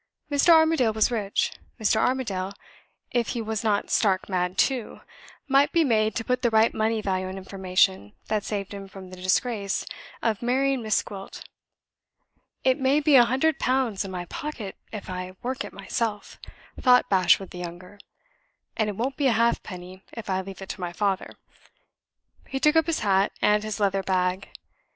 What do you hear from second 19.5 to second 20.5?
penny if I